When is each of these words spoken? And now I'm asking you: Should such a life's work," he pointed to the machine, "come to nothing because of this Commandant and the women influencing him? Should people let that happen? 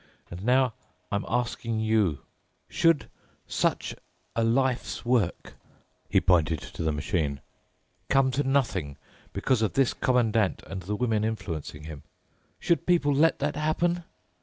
And 0.31 0.43
now 0.43 0.73
I'm 1.11 1.25
asking 1.29 1.79
you: 1.79 2.21
Should 2.67 3.07
such 3.45 3.93
a 4.35 4.43
life's 4.43 5.05
work," 5.05 5.53
he 6.09 6.19
pointed 6.19 6.59
to 6.59 6.81
the 6.81 6.91
machine, 6.91 7.39
"come 8.09 8.31
to 8.31 8.41
nothing 8.41 8.97
because 9.31 9.61
of 9.61 9.73
this 9.73 9.93
Commandant 9.93 10.63
and 10.65 10.81
the 10.81 10.95
women 10.95 11.23
influencing 11.23 11.83
him? 11.83 12.01
Should 12.59 12.87
people 12.87 13.13
let 13.13 13.37
that 13.37 13.55
happen? 13.55 14.03